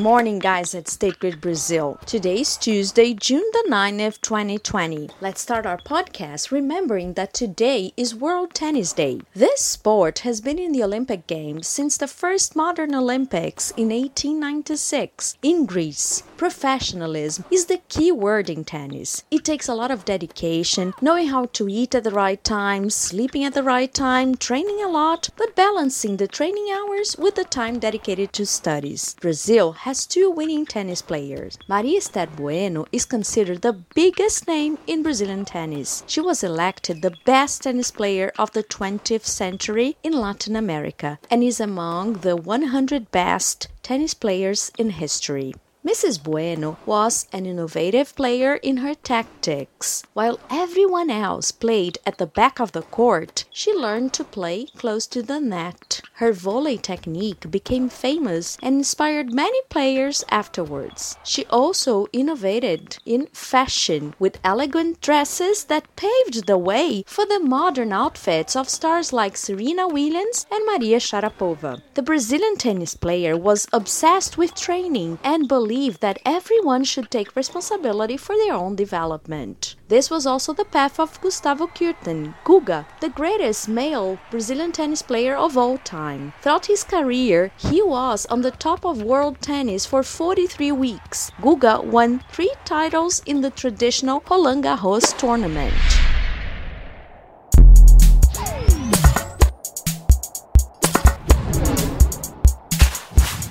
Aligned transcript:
morning, 0.00 0.38
guys, 0.38 0.74
at 0.74 0.88
State 0.88 1.18
Grid 1.18 1.40
Brazil. 1.40 1.98
Today 2.06 2.40
is 2.40 2.56
Tuesday, 2.56 3.14
June 3.14 3.44
the 3.52 3.66
9th, 3.68 4.20
2020. 4.20 5.10
Let's 5.20 5.40
start 5.40 5.66
our 5.66 5.78
podcast 5.78 6.50
remembering 6.50 7.14
that 7.14 7.34
today 7.34 7.92
is 7.96 8.14
World 8.14 8.54
Tennis 8.54 8.92
Day. 8.92 9.20
This 9.34 9.60
sport 9.60 10.20
has 10.20 10.40
been 10.40 10.58
in 10.58 10.72
the 10.72 10.82
Olympic 10.82 11.26
Games 11.26 11.66
since 11.66 11.96
the 11.96 12.08
first 12.08 12.56
modern 12.56 12.94
Olympics 12.94 13.70
in 13.72 13.90
1896 13.90 15.38
in 15.42 15.66
Greece. 15.66 16.22
Professionalism 16.44 17.46
is 17.50 17.64
the 17.64 17.80
key 17.88 18.12
word 18.12 18.50
in 18.50 18.64
tennis. 18.64 19.24
It 19.30 19.46
takes 19.46 19.66
a 19.66 19.74
lot 19.74 19.90
of 19.90 20.04
dedication, 20.04 20.92
knowing 21.00 21.28
how 21.28 21.46
to 21.46 21.70
eat 21.70 21.94
at 21.94 22.04
the 22.04 22.10
right 22.10 22.44
time, 22.44 22.90
sleeping 22.90 23.44
at 23.44 23.54
the 23.54 23.62
right 23.62 23.90
time, 23.94 24.34
training 24.34 24.82
a 24.82 24.88
lot, 24.88 25.30
but 25.38 25.56
balancing 25.56 26.18
the 26.18 26.28
training 26.28 26.66
hours 26.70 27.16
with 27.16 27.36
the 27.36 27.44
time 27.44 27.78
dedicated 27.78 28.34
to 28.34 28.44
studies. 28.44 29.16
Brazil 29.22 29.72
has 29.72 30.04
two 30.04 30.30
winning 30.30 30.66
tennis 30.66 31.00
players. 31.00 31.56
Maria 31.66 31.96
Esther 31.96 32.26
Bueno 32.26 32.84
is 32.92 33.06
considered 33.06 33.62
the 33.62 33.80
biggest 33.94 34.46
name 34.46 34.76
in 34.86 35.02
Brazilian 35.02 35.46
tennis. 35.46 36.04
She 36.06 36.20
was 36.20 36.44
elected 36.44 37.00
the 37.00 37.16
best 37.24 37.62
tennis 37.62 37.90
player 37.90 38.30
of 38.38 38.52
the 38.52 38.64
20th 38.64 39.24
century 39.24 39.96
in 40.02 40.12
Latin 40.12 40.56
America 40.56 41.18
and 41.30 41.42
is 41.42 41.58
among 41.58 42.18
the 42.18 42.36
100 42.36 43.10
best 43.10 43.68
tennis 43.82 44.12
players 44.12 44.70
in 44.76 44.90
history. 44.90 45.54
Mrs. 45.86 46.22
Bueno 46.22 46.78
was 46.86 47.26
an 47.30 47.44
innovative 47.44 48.16
player 48.16 48.54
in 48.54 48.78
her 48.78 48.94
tactics. 48.94 50.02
While 50.14 50.40
everyone 50.48 51.10
else 51.10 51.52
played 51.52 51.98
at 52.06 52.16
the 52.16 52.26
back 52.26 52.58
of 52.58 52.72
the 52.72 52.80
court, 52.80 53.44
she 53.50 53.70
learned 53.70 54.14
to 54.14 54.24
play 54.24 54.68
close 54.78 55.06
to 55.08 55.22
the 55.22 55.40
net. 55.40 56.00
Her 56.14 56.32
volley 56.32 56.78
technique 56.78 57.50
became 57.50 57.90
famous 57.90 58.56
and 58.62 58.76
inspired 58.76 59.34
many 59.34 59.60
players 59.68 60.24
afterwards. 60.30 61.18
She 61.22 61.44
also 61.46 62.06
innovated 62.14 62.96
in 63.04 63.26
fashion 63.26 64.14
with 64.18 64.40
elegant 64.42 65.02
dresses 65.02 65.64
that 65.64 65.94
paved 65.96 66.46
the 66.46 66.56
way 66.56 67.04
for 67.06 67.26
the 67.26 67.40
modern 67.40 67.92
outfits 67.92 68.56
of 68.56 68.70
stars 68.70 69.12
like 69.12 69.36
Serena 69.36 69.86
Williams 69.86 70.46
and 70.50 70.64
Maria 70.64 70.98
Sharapova. 70.98 71.82
The 71.92 72.02
Brazilian 72.02 72.56
tennis 72.56 72.94
player 72.94 73.36
was 73.36 73.68
obsessed 73.70 74.38
with 74.38 74.54
training 74.54 75.18
and 75.22 75.46
believed 75.46 75.73
believed 75.74 76.00
that 76.00 76.20
everyone 76.24 76.84
should 76.84 77.10
take 77.10 77.34
responsibility 77.34 78.16
for 78.16 78.36
their 78.36 78.54
own 78.54 78.76
development. 78.76 79.74
This 79.88 80.08
was 80.08 80.24
also 80.24 80.52
the 80.52 80.64
path 80.64 81.00
of 81.00 81.20
Gustavo 81.20 81.66
Kuerten, 81.66 82.34
Guga, 82.44 82.86
the 83.00 83.08
greatest 83.08 83.68
male 83.68 84.18
Brazilian 84.30 84.70
tennis 84.70 85.02
player 85.02 85.34
of 85.34 85.58
all 85.58 85.78
time. 85.78 86.32
Throughout 86.40 86.66
his 86.66 86.84
career, 86.84 87.50
he 87.56 87.82
was 87.82 88.24
on 88.26 88.42
the 88.42 88.52
top 88.52 88.84
of 88.84 89.02
world 89.02 89.40
tennis 89.40 89.84
for 89.84 90.04
43 90.04 90.70
weeks. 90.70 91.32
Guga 91.42 91.82
won 91.82 92.22
three 92.30 92.54
titles 92.64 93.20
in 93.26 93.40
the 93.40 93.50
traditional 93.50 94.22
Roland 94.30 94.62
Garros 94.62 95.16
tournament. 95.18 95.93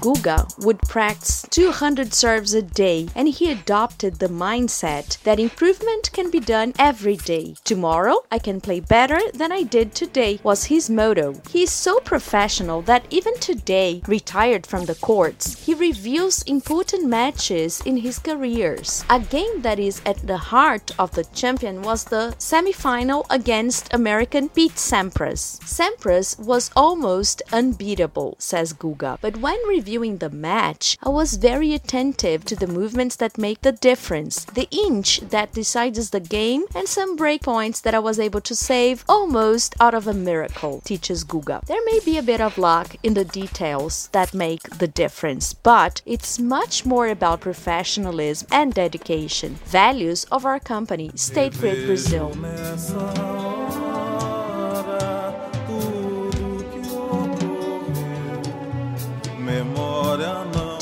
Guga 0.04 0.54
would 0.66 0.82
practice 0.82 1.46
200 1.50 2.14
serves 2.14 2.54
a 2.54 2.62
day, 2.62 3.08
and 3.16 3.30
he 3.30 3.50
adopted 3.50 4.16
the 4.16 4.28
mindset 4.28 5.18
that 5.24 5.40
improvement 5.40 6.12
can 6.12 6.30
be 6.30 6.42
done 6.42 6.74
every 6.78 7.16
day. 7.16 7.56
Tomorrow, 7.64 8.18
I 8.30 8.38
can 8.40 8.60
play 8.60 8.82
better 8.82 9.22
than 9.34 9.54
I 9.54 9.64
did 9.64 9.96
today, 9.96 10.42
was 10.44 10.66
his 10.66 10.90
motto. 10.90 11.36
He 11.50 11.64
is 11.64 11.72
so 11.72 12.02
professional 12.02 12.82
that 12.82 13.06
even 13.12 13.40
today, 13.40 14.02
retired 14.06 14.68
from 14.68 14.84
the 14.84 14.96
courts, 14.96 15.66
he 15.66 15.74
reviews 15.74 16.44
important 16.44 17.06
matches 17.06 17.80
in 17.86 17.96
his 17.96 18.20
careers. 18.20 19.06
A 19.10 19.22
game 19.22 19.62
that 19.62 19.80
is 19.80 20.02
at 20.06 20.28
the 20.28 20.38
heart 20.52 20.92
of 21.00 21.12
the 21.12 21.24
champion 21.34 21.82
was 21.82 22.04
the 22.04 22.36
semifinal 22.40 23.24
against 23.30 23.94
American 23.94 24.50
Pete 24.50 24.76
Sampras. 24.76 25.62
Sampras 25.62 26.38
was 26.38 26.72
almost 26.76 27.42
unbeatable, 27.54 28.36
says 28.38 28.74
Guga, 28.74 29.18
but 29.22 29.38
when 29.38 29.58
reviewing 29.66 29.93
reviewing 29.94 30.18
the 30.18 30.30
match, 30.30 30.98
I 31.04 31.10
was 31.10 31.36
very 31.36 31.76
attentive 31.76 32.46
to 32.46 32.56
the 32.56 32.66
movements 32.66 33.16
that 33.18 33.38
make 33.38 33.62
the 33.62 33.72
difference, 33.72 34.44
the 34.46 34.68
inch 34.72 35.20
that 35.20 35.54
decides 35.54 36.10
the 36.10 36.20
game, 36.20 36.64
and 36.74 36.88
some 36.88 37.16
breakpoints 37.16 37.84
that 37.84 37.94
I 37.94 38.00
was 38.00 38.20
able 38.20 38.42
to 38.42 38.56
save 38.56 39.06
almost 39.08 39.76
out 39.80 39.94
of 39.94 40.08
a 40.08 40.14
miracle, 40.14 40.82
teaches 40.84 41.24
Guga. 41.24 41.64
There 41.68 41.86
may 41.86 42.00
be 42.04 42.18
a 42.18 42.24
bit 42.24 42.42
of 42.42 42.58
luck 42.58 42.96
in 43.04 43.14
the 43.14 43.26
details 43.26 44.10
that 44.14 44.34
make 44.34 44.64
the 44.80 44.88
difference, 44.88 45.54
but 45.54 46.02
it's 46.08 46.40
much 46.40 46.86
more 46.88 47.08
about 47.08 47.42
professionalism 47.42 48.48
and 48.52 48.74
dedication, 48.74 49.60
values 49.66 50.26
of 50.32 50.44
our 50.44 50.60
company, 50.60 51.12
State 51.14 51.54
Grid 51.60 51.86
Brazil. 51.86 52.34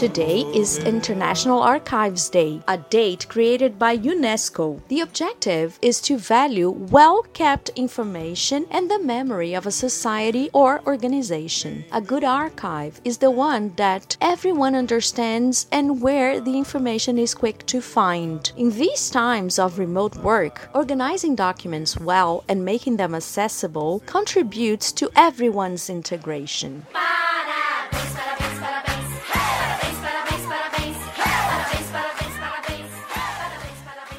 Today 0.02 0.40
is 0.52 0.80
International 0.80 1.62
Archives 1.62 2.28
Day, 2.28 2.60
a 2.68 2.80
date 2.80 3.28
created 3.30 3.78
by 3.78 4.00
UNESCO. 4.00 4.82
The 4.88 5.02
objective 5.02 5.78
is 5.80 6.02
to 6.02 6.18
value 6.18 6.72
well 6.72 7.22
kept 7.34 7.70
information 7.76 8.66
and 8.72 8.90
the 8.90 8.98
memory 8.98 9.54
of 9.54 9.68
a 9.68 9.72
society 9.72 10.50
or 10.54 10.82
organization. 10.88 11.86
A 11.92 12.02
good 12.02 12.24
archive 12.24 13.00
is 13.04 13.20
the 13.20 13.30
one 13.30 13.74
that 13.76 14.18
everyone 14.22 14.74
understands 14.74 15.68
and 15.72 16.02
where 16.02 16.42
the 16.42 16.58
information 16.58 17.20
is 17.20 17.36
quick 17.36 17.64
to 17.68 17.80
find. 17.80 18.52
In 18.58 18.72
these 18.72 19.12
times 19.12 19.60
of 19.60 19.78
remote 19.78 20.16
work, 20.16 20.68
organizing 20.74 21.36
documents 21.36 22.00
well 22.00 22.44
and 22.50 22.66
making 22.66 22.98
them 22.98 23.14
accessible 23.14 24.00
contributes 24.08 24.92
to 24.94 25.12
everyone's 25.16 25.92
integration. 25.92 26.88